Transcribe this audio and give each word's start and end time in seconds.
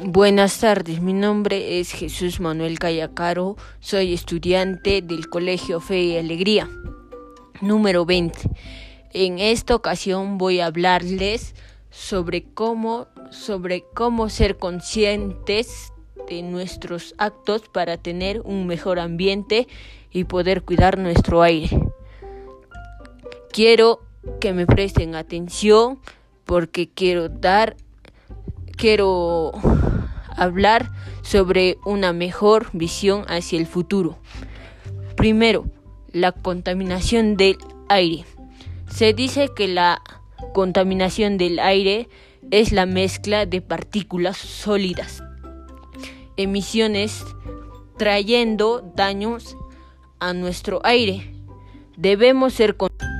Buenas 0.00 0.60
tardes, 0.60 1.00
mi 1.00 1.12
nombre 1.12 1.80
es 1.80 1.90
Jesús 1.90 2.38
Manuel 2.38 2.78
Cayacaro, 2.78 3.56
soy 3.80 4.14
estudiante 4.14 5.02
del 5.02 5.28
Colegio 5.28 5.80
Fe 5.80 6.02
y 6.02 6.16
Alegría, 6.16 6.70
número 7.60 8.06
20. 8.06 8.48
En 9.12 9.40
esta 9.40 9.74
ocasión 9.74 10.38
voy 10.38 10.60
a 10.60 10.66
hablarles 10.66 11.56
sobre 11.90 12.44
cómo, 12.44 13.08
sobre 13.32 13.86
cómo 13.92 14.28
ser 14.28 14.56
conscientes 14.56 15.92
de 16.28 16.42
nuestros 16.42 17.16
actos 17.18 17.62
para 17.68 17.96
tener 17.96 18.40
un 18.42 18.68
mejor 18.68 19.00
ambiente 19.00 19.66
y 20.12 20.24
poder 20.24 20.62
cuidar 20.62 20.96
nuestro 20.96 21.42
aire. 21.42 21.76
Quiero 23.50 24.02
que 24.38 24.52
me 24.52 24.64
presten 24.64 25.16
atención 25.16 25.98
porque 26.44 26.88
quiero 26.88 27.28
dar 27.28 27.74
quiero 28.78 29.52
hablar 30.36 30.90
sobre 31.22 31.78
una 31.84 32.14
mejor 32.14 32.68
visión 32.72 33.24
hacia 33.28 33.58
el 33.58 33.66
futuro. 33.66 34.18
Primero, 35.16 35.66
la 36.12 36.32
contaminación 36.32 37.36
del 37.36 37.58
aire. 37.88 38.24
Se 38.88 39.12
dice 39.12 39.50
que 39.54 39.68
la 39.68 40.00
contaminación 40.54 41.36
del 41.36 41.58
aire 41.58 42.08
es 42.50 42.72
la 42.72 42.86
mezcla 42.86 43.44
de 43.44 43.60
partículas 43.60 44.38
sólidas, 44.38 45.22
emisiones 46.36 47.24
trayendo 47.98 48.80
daños 48.94 49.56
a 50.20 50.32
nuestro 50.32 50.80
aire. 50.84 51.34
Debemos 51.96 52.54
ser 52.54 52.76
conscientes 52.76 53.17